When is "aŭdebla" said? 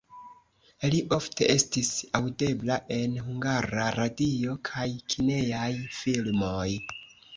2.19-2.77